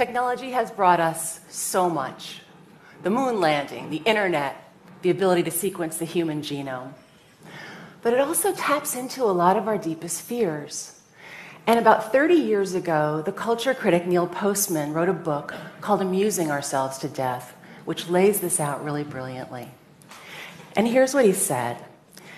[0.00, 2.40] Technology has brought us so much
[3.02, 4.72] the moon landing, the internet,
[5.02, 6.94] the ability to sequence the human genome.
[8.00, 10.98] But it also taps into a lot of our deepest fears.
[11.66, 15.52] And about 30 years ago, the culture critic Neil Postman wrote a book
[15.82, 17.54] called Amusing Ourselves to Death,
[17.84, 19.68] which lays this out really brilliantly.
[20.76, 21.76] And here's what he said,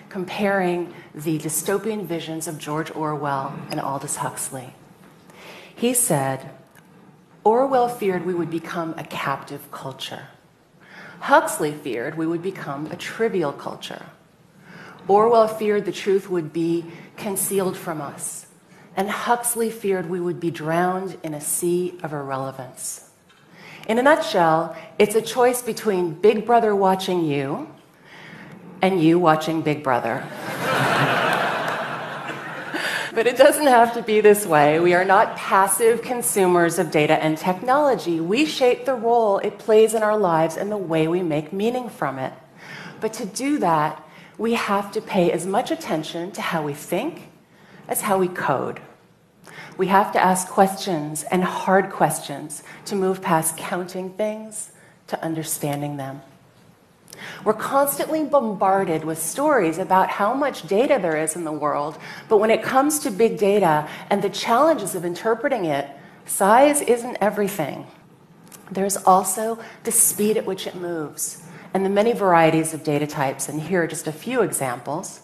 [0.09, 4.75] comparing the dystopian visions of George Orwell and Aldous Huxley.
[5.77, 6.51] He said,
[7.45, 10.29] Orwell feared we would become a captive culture.
[11.21, 14.07] Huxley feared we would become a trivial culture.
[15.09, 16.85] Orwell feared the truth would be
[17.17, 18.47] concealed from us,
[18.97, 23.11] and Huxley feared we would be drowned in a sea of irrelevance.
[23.89, 27.69] In a nutshell, it's a choice between Big Brother watching you
[28.81, 30.25] and you watching Big Brother.
[33.15, 34.81] but it doesn't have to be this way.
[34.81, 38.21] We are not passive consumers of data and technology.
[38.21, 41.89] We shape the role it plays in our lives and the way we make meaning
[41.89, 42.33] from it.
[43.01, 44.03] But to do that,
[44.39, 47.31] we have to pay as much attention to how we think
[47.87, 48.81] as how we code.
[49.77, 54.71] We have to ask questions and hard questions to move past counting things
[55.09, 56.23] to understanding them.
[57.45, 61.99] We're constantly bombarded with stories about how much data there is in the world,
[62.29, 65.89] but when it comes to big data and the challenges of interpreting it,
[66.27, 67.87] size isn't everything.
[68.71, 71.43] There's also the speed at which it moves
[71.75, 73.49] and the many varieties of data types.
[73.49, 75.21] And here are just a few examples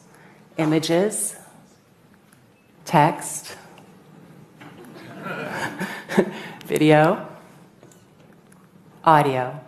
[0.56, 1.36] images,
[2.84, 3.56] text,
[6.64, 7.28] video,
[9.04, 9.67] audio.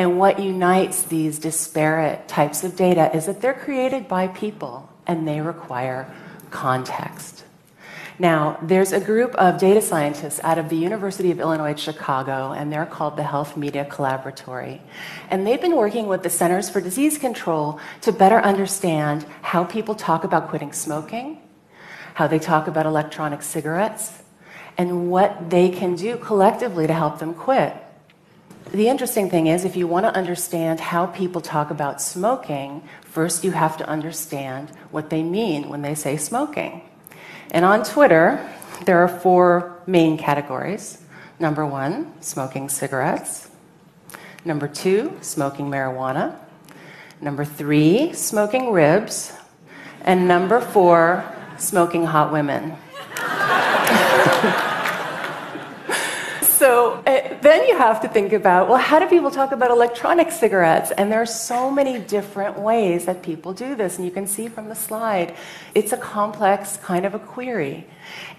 [0.00, 5.28] And what unites these disparate types of data is that they're created by people and
[5.28, 6.10] they require
[6.50, 7.44] context.
[8.18, 12.72] Now, there's a group of data scientists out of the University of Illinois Chicago, and
[12.72, 14.80] they're called the Health Media Collaboratory.
[15.28, 19.94] And they've been working with the Centers for Disease Control to better understand how people
[19.94, 21.42] talk about quitting smoking,
[22.14, 24.22] how they talk about electronic cigarettes,
[24.78, 27.76] and what they can do collectively to help them quit.
[28.72, 33.42] The interesting thing is, if you want to understand how people talk about smoking, first
[33.42, 36.82] you have to understand what they mean when they say smoking.
[37.50, 38.48] And on Twitter,
[38.86, 41.02] there are four main categories.
[41.40, 43.50] Number one, smoking cigarettes.
[44.44, 46.36] Number two, smoking marijuana.
[47.20, 49.32] Number three, smoking ribs.
[50.02, 51.24] And number four,
[51.58, 52.76] smoking hot women.
[56.70, 60.30] So uh, then you have to think about well, how do people talk about electronic
[60.30, 60.92] cigarettes?
[60.92, 63.96] And there are so many different ways that people do this.
[63.96, 65.34] And you can see from the slide,
[65.74, 67.88] it's a complex kind of a query.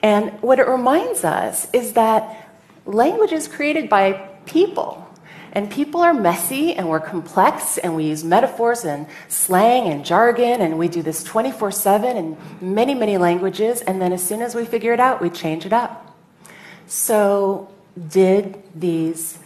[0.02, 2.50] And what it reminds us is that
[2.86, 4.14] language is created by
[4.46, 5.06] people.
[5.52, 10.62] And people are messy and we're complex and we use metaphors and slang and jargon
[10.62, 13.82] and we do this 24 7 in many, many languages.
[13.82, 16.16] And then as soon as we figure it out, we change it up.
[16.88, 17.68] So
[18.10, 19.40] did these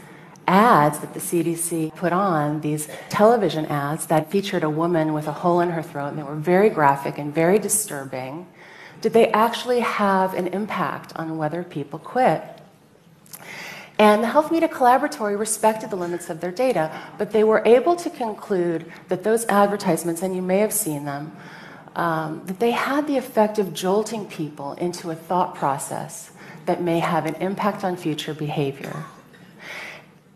[0.48, 5.32] ads that the CDC put on, these television ads that featured a woman with a
[5.32, 8.48] hole in her throat, and they were very graphic and very disturbing,
[9.02, 12.42] did they actually have an impact on whether people quit?
[13.98, 17.96] And the Health Media Collaboratory respected the limits of their data, but they were able
[17.96, 21.36] to conclude that those advertisements, and you may have seen them,
[21.96, 26.32] um, that they had the effect of jolting people into a thought process
[26.66, 29.06] that may have an impact on future behavior.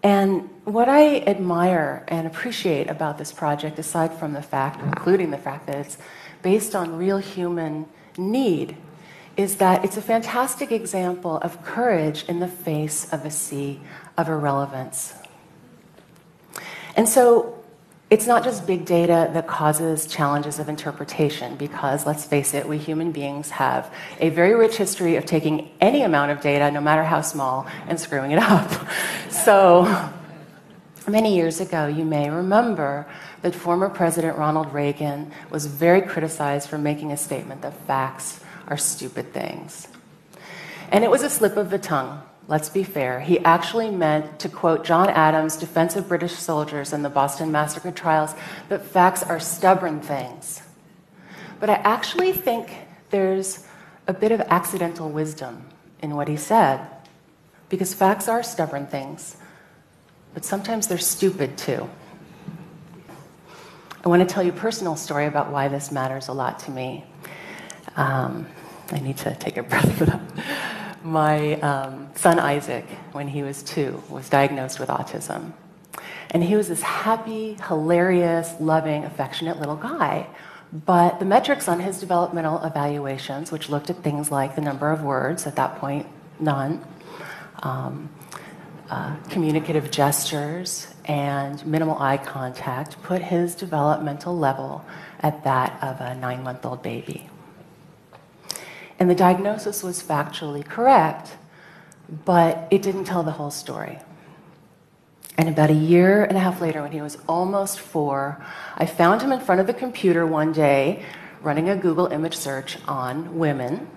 [0.02, 5.38] And what I admire and appreciate about this project, aside from the fact, including the
[5.38, 5.98] fact that it's
[6.42, 7.86] based on real human
[8.18, 8.78] need,
[9.36, 13.80] is that it's a fantastic example of courage in the face of a sea
[14.18, 15.14] of irrelevance.
[16.96, 17.59] And so
[18.10, 22.80] it's not just big data that causes challenges of interpretation, because let's face it, we
[22.80, 27.04] human beings have a very rich history of taking any amount of data, no matter
[27.04, 28.72] how small, and screwing it up.
[29.30, 30.10] so,
[31.08, 33.06] many years ago, you may remember
[33.44, 38.78] that former President Ronald Reagan was very criticized for making a statement that facts are
[38.78, 39.88] stupid things.
[40.92, 44.50] And it was a slip of the tongue let's be fair, he actually meant to
[44.50, 48.34] quote John Adams' defense of British soldiers in the Boston Massacre trials
[48.70, 50.64] that facts are stubborn things.
[51.60, 52.76] But I actually think
[53.12, 53.68] there's
[54.08, 55.64] a bit of accidental wisdom
[56.02, 56.88] in what he said,
[57.70, 59.38] because facts are stubborn things,
[60.34, 61.88] but sometimes they're stupid too.
[64.04, 66.72] I want to tell you a personal story about why this matters a lot to
[66.72, 67.04] me.
[67.96, 68.48] Um,
[68.92, 70.22] I need to take a breath for that.
[71.04, 75.54] My um, son Isaac, when he was two, was diagnosed with autism.
[76.32, 80.28] And he was this happy, hilarious, loving, affectionate little guy.
[80.72, 85.02] But the metrics on his developmental evaluations, which looked at things like the number of
[85.04, 86.06] words, at that point,
[86.40, 86.86] none,
[87.64, 88.10] um,
[88.90, 94.86] uh, communicative gestures, and minimal eye contact, put his developmental level
[95.22, 97.30] at that of a nine month old baby.
[99.00, 101.38] And the diagnosis was factually correct,
[102.26, 104.00] but it didn't tell the whole story.
[105.38, 108.44] And about a year and a half later, when he was almost four,
[108.76, 111.06] I found him in front of the computer one day
[111.42, 113.88] running a Google image search on women,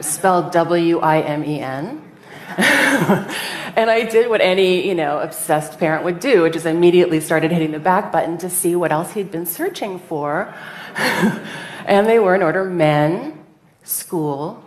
[0.00, 2.02] spelled W I M E N.
[2.58, 7.50] and I did what any, you know, obsessed parent would do, which is immediately started
[7.50, 10.54] hitting the back button to see what else he'd been searching for.
[11.84, 13.44] and they were in order men,
[13.82, 14.64] school,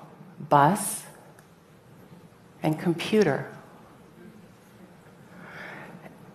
[0.49, 1.03] bus,
[2.63, 3.51] and computer.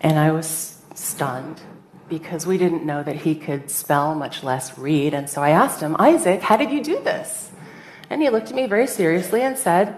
[0.00, 1.60] And I was stunned
[2.08, 5.14] because we didn't know that he could spell, much less read.
[5.14, 7.50] And so I asked him, Isaac, how did you do this?
[8.10, 9.96] And he looked at me very seriously and said,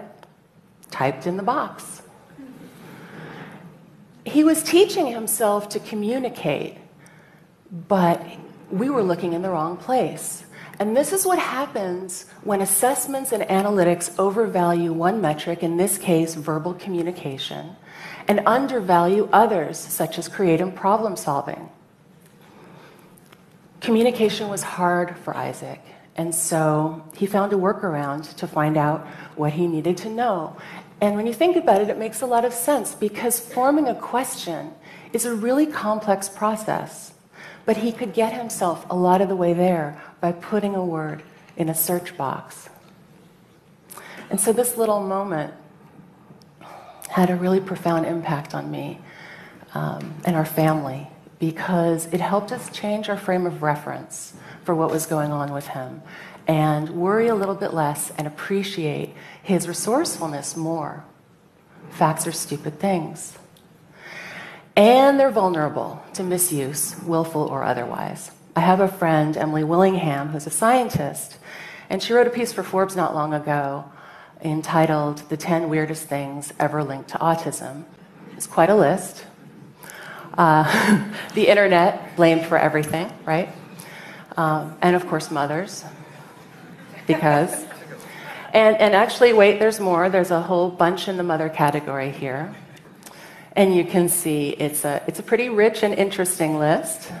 [0.91, 2.01] typed in the box.
[4.23, 6.77] He was teaching himself to communicate,
[7.87, 8.25] but
[8.71, 10.45] we were looking in the wrong place.
[10.79, 16.35] And this is what happens when assessments and analytics overvalue one metric, in this case,
[16.35, 17.75] verbal communication,
[18.27, 21.69] and undervalue others, such as creative problem solving.
[23.79, 25.81] Communication was hard for Isaac,
[26.17, 29.05] and so he found a workaround to find out
[29.35, 30.57] what he needed to know.
[30.99, 33.95] And when you think about it, it makes a lot of sense because forming a
[33.95, 34.73] question
[35.13, 37.13] is a really complex process.
[37.65, 41.23] But he could get himself a lot of the way there by putting a word
[41.57, 42.69] in a search box.
[44.29, 45.53] And so this little moment
[47.09, 48.99] had a really profound impact on me
[49.73, 51.07] um, and our family
[51.39, 54.33] because it helped us change our frame of reference
[54.63, 56.01] for what was going on with him
[56.47, 61.03] and worry a little bit less and appreciate his resourcefulness more.
[61.89, 63.37] Facts are stupid things.
[64.75, 68.31] And they're vulnerable to misuse, willful or otherwise.
[68.55, 71.37] I have a friend, Emily Willingham, who's a scientist,
[71.89, 73.85] and she wrote a piece for Forbes not long ago
[74.41, 77.85] entitled The 10 Weirdest Things Ever Linked to Autism.
[78.35, 79.25] It's quite a list.
[80.37, 83.49] Uh, the internet, blamed for everything, right?
[84.35, 85.85] Um, and of course, mothers,
[87.07, 87.65] because.
[88.53, 90.07] And, and actually, wait, there's more.
[90.07, 92.55] There's a whole bunch in the mother category here.
[93.55, 97.11] And you can see it's a, it's a pretty rich and interesting list.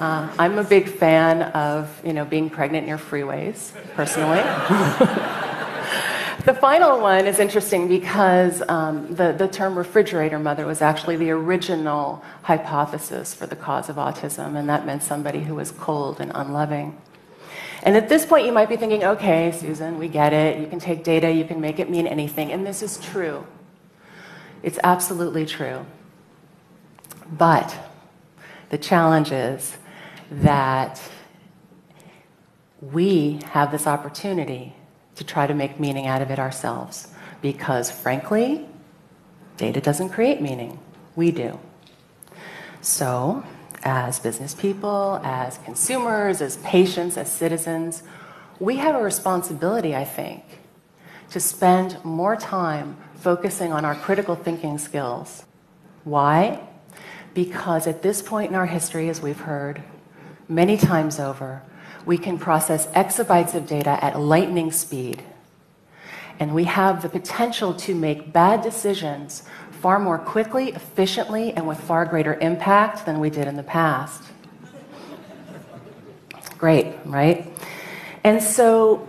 [0.00, 4.38] Uh, I'm a big fan of you know, being pregnant near freeways, personally.
[6.44, 11.30] the final one is interesting because um, the, the term refrigerator mother was actually the
[11.30, 16.32] original hypothesis for the cause of autism, and that meant somebody who was cold and
[16.34, 17.00] unloving.
[17.84, 20.60] And at this point, you might be thinking, okay, Susan, we get it.
[20.60, 22.50] You can take data, you can make it mean anything.
[22.50, 23.46] And this is true.
[24.62, 25.86] It's absolutely true.
[27.30, 27.76] But
[28.70, 29.76] the challenge is
[30.30, 31.00] that
[32.80, 34.74] we have this opportunity
[35.16, 37.08] to try to make meaning out of it ourselves.
[37.42, 38.66] Because frankly,
[39.56, 40.78] data doesn't create meaning,
[41.16, 41.58] we do.
[42.80, 43.44] So,
[43.84, 48.02] as business people, as consumers, as patients, as citizens,
[48.60, 50.44] we have a responsibility, I think,
[51.30, 55.44] to spend more time focusing on our critical thinking skills.
[56.04, 56.60] Why?
[57.34, 59.82] Because at this point in our history, as we've heard
[60.48, 61.62] many times over,
[62.06, 65.22] we can process exabytes of data at lightning speed.
[66.40, 71.80] And we have the potential to make bad decisions far more quickly, efficiently, and with
[71.80, 74.22] far greater impact than we did in the past.
[76.56, 77.52] Great, right?
[78.24, 79.06] And so,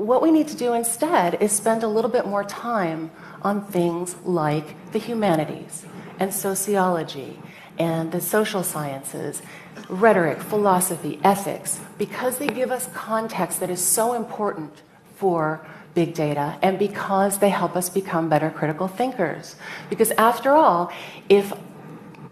[0.00, 3.10] what we need to do instead is spend a little bit more time
[3.42, 5.84] on things like the humanities
[6.18, 7.38] and sociology
[7.78, 9.42] and the social sciences,
[9.88, 14.82] rhetoric, philosophy, ethics, because they give us context that is so important
[15.16, 19.56] for big data and because they help us become better critical thinkers.
[19.90, 20.90] Because after all,
[21.28, 21.52] if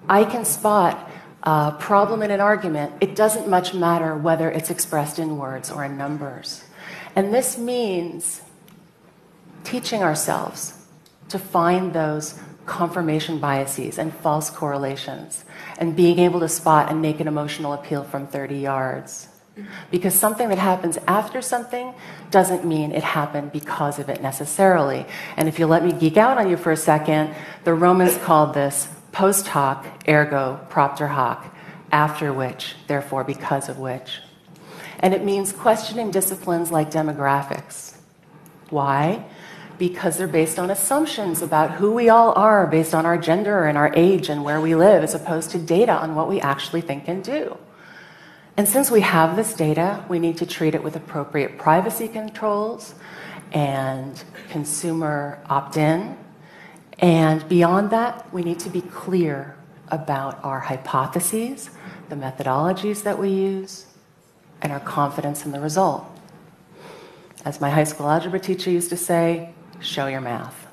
[0.09, 1.11] I can spot
[1.43, 5.85] a problem in an argument, it doesn't much matter whether it's expressed in words or
[5.85, 6.65] in numbers.
[7.19, 8.43] And this means
[9.65, 10.87] teaching ourselves
[11.31, 15.45] to find those confirmation biases and false correlations
[15.79, 19.27] and being able to spot and make an emotional appeal from 30 yards.
[19.91, 21.93] Because something that happens after something
[22.31, 25.05] doesn't mean it happened because of it necessarily.
[25.37, 27.35] And if you let me geek out on you for a second,
[27.65, 31.53] the Romans called this post hoc, ergo propter hoc,
[31.91, 34.21] after which, therefore because of which.
[35.01, 37.97] And it means questioning disciplines like demographics.
[38.71, 39.25] Why?
[39.79, 43.79] Because they're based on assumptions about who we all are based on our gender and
[43.79, 47.07] our age and where we live, as opposed to data on what we actually think
[47.07, 47.57] and do.
[48.57, 52.97] And since we have this data, we need to treat it with appropriate privacy controls
[53.53, 56.19] and consumer opt in.
[56.99, 59.57] And beyond that, we need to be clear
[59.89, 61.71] about our hypotheses,
[62.09, 63.87] the methodologies that we use,
[64.63, 66.05] and our confidence in the result.
[67.45, 70.67] As my high school algebra teacher used to say, show your math.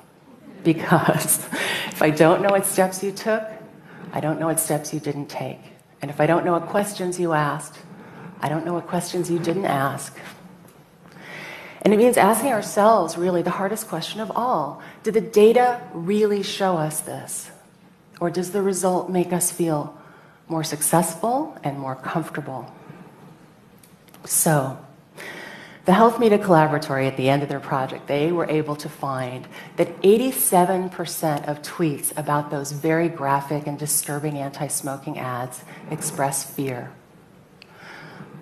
[0.64, 1.46] Because
[1.88, 3.42] if I don't know what steps you took,
[4.12, 5.60] I don't know what steps you didn't take.
[6.02, 7.78] And if I don't know what questions you asked,
[8.40, 10.16] I don't know what questions you didn't ask.
[11.82, 16.42] And it means asking ourselves, really, the hardest question of all Did the data really
[16.42, 17.50] show us this?
[18.20, 19.96] Or does the result make us feel
[20.48, 22.72] more successful and more comfortable?
[24.26, 24.76] So,
[25.84, 29.46] the Health Media Collaboratory, at the end of their project, they were able to find
[29.76, 36.90] that 87% of tweets about those very graphic and disturbing anti smoking ads express fear.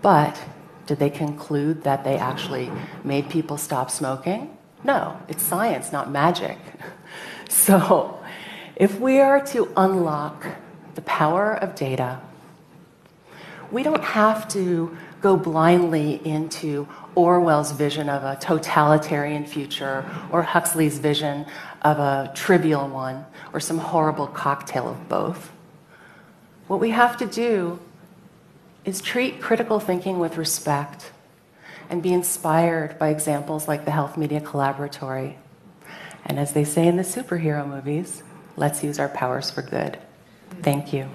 [0.01, 0.41] But
[0.87, 2.71] did they conclude that they actually
[3.05, 4.57] made people stop smoking?
[4.83, 6.59] No, it's science, not magic.
[7.47, 8.19] So,
[8.75, 10.47] if we are to unlock
[10.95, 12.21] the power of data,
[13.71, 20.99] we don't have to go blindly into Orwell's vision of a totalitarian future or Huxley's
[20.99, 21.47] vision
[21.81, 25.51] of a trivial one or some horrible cocktail of both.
[26.67, 27.81] What we have to do
[28.85, 31.11] is treat critical thinking with respect
[31.89, 35.37] and be inspired by examples like the Health Media Collaboratory.
[36.27, 38.23] And as they say in the superhero movies,
[38.57, 39.99] let's use our powers for good.
[40.61, 41.09] Thank you.